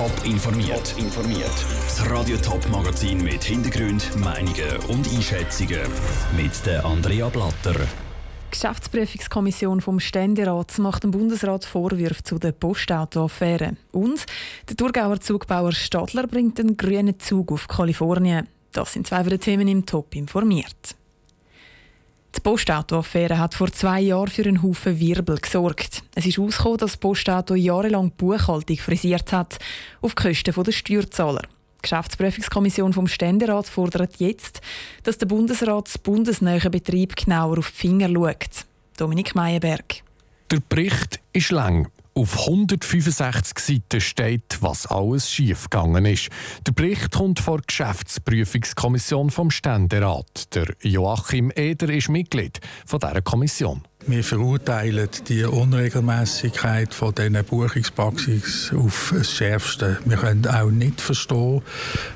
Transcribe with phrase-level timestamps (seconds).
[0.00, 0.94] Top informiert.
[0.96, 1.66] informiert.
[1.84, 5.82] Das Radio Top Magazin mit Hintergrund, Meinungen und Einschätzungen
[6.34, 7.74] mit der Andrea Blatter.
[7.74, 13.76] Die Geschäftsprüfungskommission vom Ständerat macht dem Bundesrat Vorwürfe zu der Postauto-Affäre.
[13.92, 14.24] Und
[14.70, 18.48] der Thurgauer Zugbauer Stadler bringt einen grünen Zug auf Kalifornien.
[18.72, 20.96] Das sind zwei von den Themen im Top informiert.
[22.36, 26.02] Die Postauto-Affäre hat vor zwei Jahren für einen Haufen Wirbel gesorgt.
[26.14, 29.58] Es ist herausgekommen, dass Postauto jahrelang die Buchhaltung frisiert hat,
[30.00, 31.42] auf Kosten der Steuerzahler.
[31.42, 34.60] Die Geschäftsprüfungskommission vom Ständerat fordert jetzt,
[35.02, 38.66] dass der Bundesrat das bundesnähe Betrieb genauer auf die Finger schaut.
[38.96, 40.02] Dominik Meyerberg.
[40.50, 41.90] Der Bericht ist lang.
[42.20, 46.28] Auf 165 Seiten steht, was alles schiefgegangen ist.
[46.66, 50.54] Der Bericht kommt vor der Geschäftsprüfungskommission vom Ständerat.
[50.54, 53.84] Der Joachim Eder ist Mitglied von dieser Kommission.
[54.06, 59.98] Wir verurteilen die Unregelmäßigkeit von diesen Buchungspraxis auf das Schärfste.
[60.06, 61.60] Wir können auch nicht verstehen,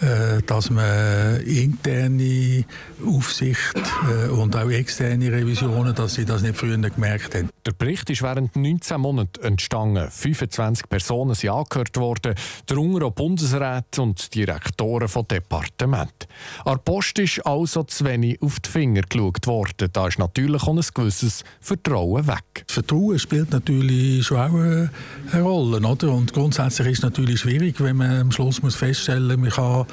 [0.00, 2.64] äh, dass man interne
[3.06, 3.76] Aufsicht
[4.10, 7.48] äh, und auch externe Revisionen, dass sie das nicht früher gemerkt haben.
[7.64, 10.10] Der Bericht ist während 19 Monaten entstanden.
[10.10, 12.34] 25 Personen sind angehört worden,
[12.66, 16.28] darunter auch Bundesräte und Direktoren von Departementen.
[16.64, 19.90] An der Post ist also zu wenig auf die Finger geschaut worden.
[19.92, 22.64] Da ist natürlich auch ein gewisses Vertrauen weg.
[22.66, 24.90] Vertrauen spielt natürlich schon auch eine
[25.34, 25.86] Rolle.
[25.86, 26.12] Oder?
[26.12, 29.86] Und grundsätzlich ist es natürlich schwierig, wenn man am Schluss muss feststellen muss, man kann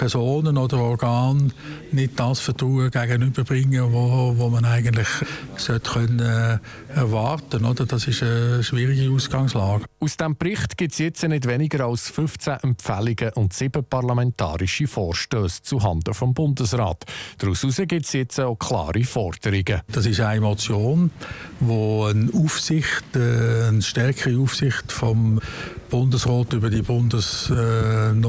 [0.00, 1.52] Personen oder Organen
[1.92, 5.06] nicht das Vertrauen gegenüberbringen, wo, wo man eigentlich
[5.58, 6.58] sollte können, äh,
[6.94, 7.84] erwarten sollte.
[7.84, 9.84] Das ist eine schwierige Ausgangslage.
[10.00, 15.62] Aus diesem Bericht gibt es jetzt nicht weniger als 15 Empfehlungen und sieben parlamentarische Vorstöße
[15.64, 17.04] zuhanden vom Bundesrat.
[17.36, 19.82] Daraus gibt es jetzt auch klare Forderungen.
[19.92, 21.10] Das ist eine Motion,
[21.60, 25.40] wo eine Aufsicht, äh, eine stärkere Aufsicht vom
[25.90, 28.24] Bundesrat über die bundesnahen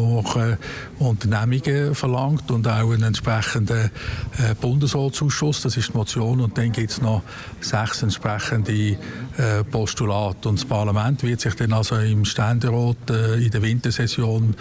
[1.00, 3.92] Unternehmungen verlangt und auch einen entsprechenden
[4.40, 5.62] äh, Bundesratsausschuss.
[5.62, 6.42] Das ist die Motion.
[6.42, 7.22] Und dann gibt es noch
[7.62, 8.98] sechs entsprechende
[9.38, 10.50] äh, Postulate.
[10.50, 14.56] Und das Parlament wird sich dann also im Ständerat äh, in der Wintersession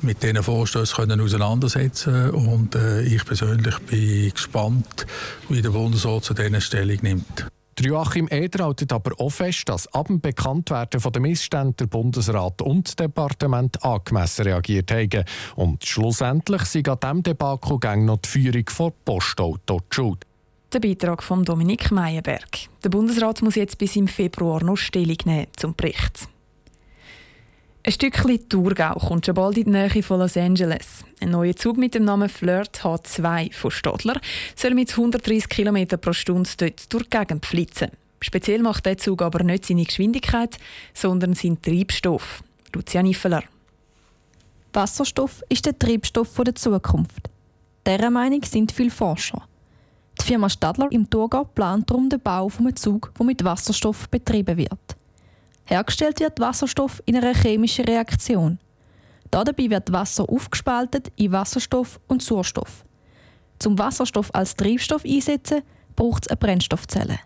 [0.00, 5.06] mit diesen Vorstößen können auseinandersetzen Und äh, ich persönlich bin gespannt,
[5.48, 7.46] wie der Bundesrat zu diesen Stellung nimmt.
[7.84, 12.88] Joachim Eder hält aber auch fest, dass ab dem Bekanntwerden der Missstände der Bundesrat und
[12.88, 15.24] das Departement angemessen reagiert haben.
[15.56, 20.24] Und schlussendlich sind an diesem Debakel noch die Führung von Postauto die Schuld.
[20.72, 22.68] Der Beitrag von Dominik Meyerberg.
[22.82, 26.28] Der Bundesrat muss jetzt bis im Februar noch Stellung nehmen zum Bericht.
[27.86, 31.04] Ein Stückchen Thurgau kommt schon bald in die Nähe von Los Angeles.
[31.20, 34.20] Ein neuer Zug mit dem Namen Flirt H2 von Stadler
[34.56, 37.92] soll mit 130 km pro Stunde dort durch die Gegend flitzen.
[38.20, 40.58] Speziell macht der Zug aber nicht seine Geschwindigkeit,
[40.94, 42.42] sondern seinen Treibstoff.
[42.74, 43.44] Lucia Niffeler.
[44.72, 47.30] Wasserstoff ist der Treibstoff der Zukunft.
[47.86, 49.46] Dieser Meinung sind viele Forscher.
[50.20, 54.56] Die Firma Stadler im Thurgau plant darum den Bau eines Zug, der mit Wasserstoff betrieben
[54.56, 54.95] wird.
[55.66, 58.58] Hergestellt wird Wasserstoff in einer chemischen Reaktion.
[59.32, 62.84] Dabei wird Wasser aufgespaltet in Wasserstoff und Sauerstoff.
[63.58, 65.62] Zum Wasserstoff als Treibstoff einsetzen,
[65.96, 67.18] braucht es eine Brennstoffzelle.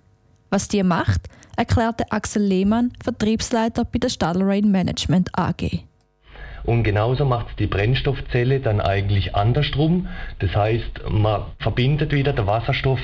[0.48, 5.84] Was die macht, erklärte Axel Lehmann, Vertriebsleiter bei der Stadler Rain Management AG.
[6.64, 10.08] Und genauso macht die Brennstoffzelle dann eigentlich andersrum.
[10.38, 13.00] Das heißt, man verbindet wieder den Wasserstoff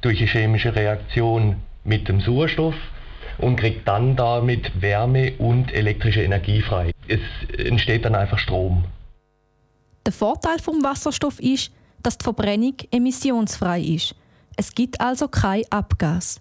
[0.00, 2.74] durch eine chemische Reaktion mit dem Sauerstoff
[3.38, 6.92] und kriegt dann damit Wärme und elektrische Energie frei.
[7.08, 7.20] Es
[7.58, 8.84] entsteht dann einfach Strom.
[10.04, 11.70] Der Vorteil vom Wasserstoff ist,
[12.02, 14.14] dass die Verbrennung emissionsfrei ist.
[14.56, 16.40] Es gibt also kein Abgas.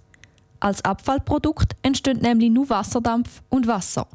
[0.60, 4.08] Als Abfallprodukt entsteht nämlich nur Wasserdampf und Wasser.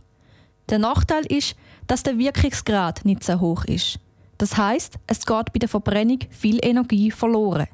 [0.69, 3.99] Der Nachteil ist, dass der Wirkungsgrad nicht so hoch ist.
[4.39, 7.67] Das heißt, es geht bei der Verbrennung viel Energie verloren.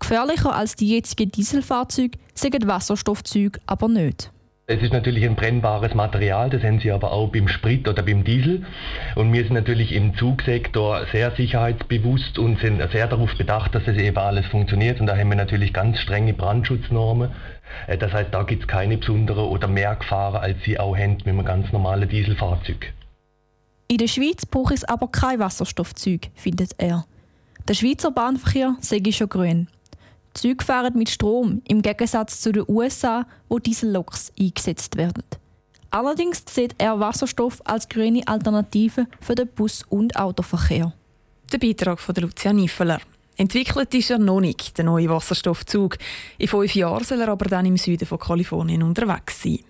[0.00, 4.30] Gefährlicher als die jetzigen Dieselfahrzeuge sind Wasserstoffzüge aber nicht.
[4.72, 8.22] Es ist natürlich ein brennbares Material, das haben Sie aber auch beim Sprit oder beim
[8.22, 8.64] Diesel.
[9.16, 13.96] Und wir sind natürlich im Zugsektor sehr sicherheitsbewusst und sind sehr darauf bedacht, dass das
[13.96, 15.00] eben alles funktioniert.
[15.00, 17.32] Und da haben wir natürlich ganz strenge Brandschutznormen.
[17.88, 21.14] Äh, das heißt, da gibt es keine besondere oder mehr Gefahren, als Sie auch haben
[21.14, 22.92] mit einem ganz normalen Dieselfahrzeug.
[23.88, 27.06] In der Schweiz braucht es aber kein Wasserstoffzeug, findet er.
[27.66, 29.66] Der Schweizer Bahnverkehr sei schon grün.
[30.34, 35.24] Züge fahren mit Strom, im Gegensatz zu den USA, wo Dieselloks eingesetzt werden.
[35.90, 40.92] Allerdings sieht er Wasserstoff als grüne Alternative für den Bus- und Autoverkehr.
[41.52, 43.00] Der Beitrag von Lucia Niffeler.
[43.36, 45.96] Entwickelt ist er noch nicht, der neue Wasserstoffzug.
[46.38, 49.60] In fünf Jahren soll er aber dann im Süden von Kalifornien unterwegs sein.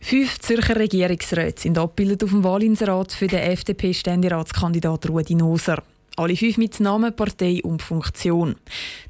[0.00, 5.82] Fünf Zürcher Regierungsräte sind abgebildet auf dem Wahlinserat für den FDP-Ständeratskandidat Rudi Noser.
[6.16, 8.54] Alle fünf mit Namen, Partei und Funktion.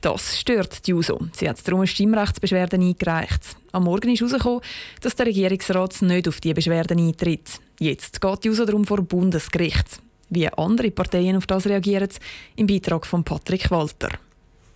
[0.01, 1.21] Das stört die JUSO.
[1.33, 3.57] Sie hat darum eine Stimmrechtsbeschwerde eingereicht.
[3.73, 4.63] Am Morgen ist herausgekommen,
[5.03, 7.61] dass der Regierungsrat nicht auf diese Beschwerden eintritt.
[7.79, 9.99] Jetzt geht die JUSO darum vor Bundesgericht.
[10.31, 12.09] Wie andere Parteien auf das reagieren,
[12.57, 14.09] im Beitrag von Patrick Walter.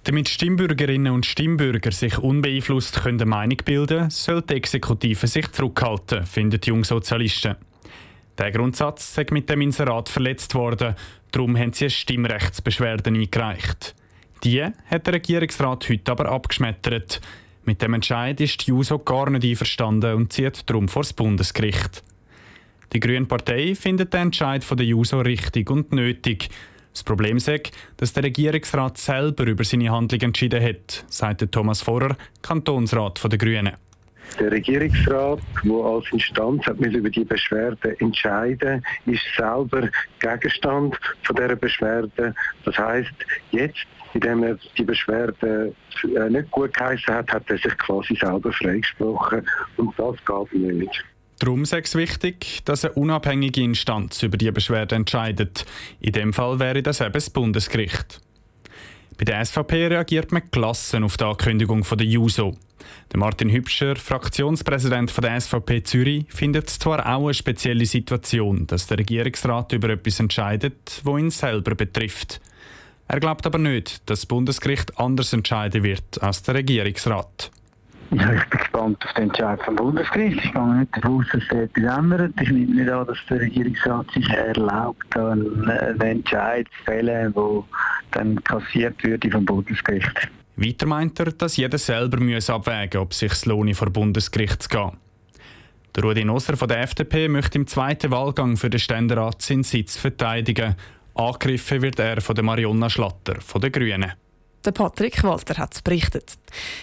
[0.04, 6.26] Damit Stimmbürgerinnen und Stimmbürger sich unbeeinflusst können Meinung bilden können, soll die Exekutive sich zurückhalten,
[6.26, 7.56] finden die Jungsozialisten.
[8.38, 10.94] Der Grundsatz sei mit dem Inserat verletzt worden,
[11.32, 13.96] darum haben sie eine Stimmrechtsbeschwerde eingereicht.
[14.44, 17.20] Die hat der Regierungsrat heute aber abgeschmettert.
[17.64, 22.04] Mit dem Entscheid ist die JUSO gar nicht einverstanden und zieht darum vor das Bundesgericht.
[22.92, 26.48] Die Grüne Partei findet den Entscheid von der JUSO richtig und nötig.
[26.92, 27.50] Das Problem ist,
[27.96, 33.74] dass der Regierungsrat selber über seine Handlung entschieden hat, sagte Thomas Vorer, Kantonsrat der Grünen.
[34.38, 39.88] Der Regierungsrat, der als Instanz hat über die Beschwerde entscheiden, ist selber
[40.20, 42.34] Gegenstand von dieser Beschwerde.
[42.64, 43.12] Das heißt,
[43.50, 48.52] jetzt, indem er die Beschwerde äh, nicht gut geheißen hat, hat er sich quasi selber
[48.52, 49.46] freigesprochen
[49.76, 51.04] und das geht nicht.
[51.40, 55.66] Darum ist es wichtig, dass eine unabhängige Instanz über die Beschwerde entscheidet.
[56.00, 58.20] In dem Fall wäre das eben das Bundesgericht.
[59.18, 62.56] Bei der SVP reagiert man gelassen auf die Ankündigung von der JUSO.
[63.12, 68.68] Der Martin Hübscher, Fraktionspräsident von der SVP Zürich, findet es zwar auch eine spezielle Situation,
[68.68, 72.40] dass der Regierungsrat über etwas entscheidet, wo ihn selber betrifft.
[73.08, 77.50] Er glaubt aber nicht, dass das Bundesgericht anders entscheiden wird als der Regierungsrat.
[78.10, 80.44] Ja, ich bin gespannt auf den Entscheid vom Bundesgericht.
[80.44, 82.32] Ich gehe nicht davon aus, dass er etwas ändert.
[82.40, 87.64] Ich nehme nicht an, dass der Regierungsrat sich erlaubt, einen Entscheid zu fällen, der
[88.18, 90.28] dann kassiert würde vom Bundesgericht.
[90.56, 94.68] Weiter meint er, dass jeder selber muss abwägen ob es sich lohne, vor Bundesgericht zu
[94.68, 94.92] gehen.
[95.94, 99.96] Der Rudi Nosser von der FDP möchte im zweiten Wahlgang für den Ständerat seinen Sitz
[99.96, 100.74] verteidigen.
[101.14, 104.12] Angegriffen wird er von der Marionna Schlatter von den Grünen.
[104.64, 106.36] Der Patrick Walter hat es berichtet.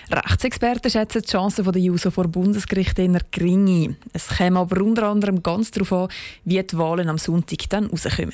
[0.10, 3.98] Rechtsexperten schätzen die Chancen der JUSO vor Bundesgericht eher gering ein.
[4.14, 6.08] Es käme aber unter anderem ganz darauf an,
[6.46, 8.34] wie die Wahlen am Sonntag dann rauskommen.